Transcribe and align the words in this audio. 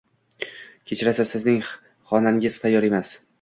Kechirasiz, 0.91 1.27
sizning 1.33 1.61
xonangiz 2.13 2.59
tayyor 2.65 2.89
emas. 2.91 3.15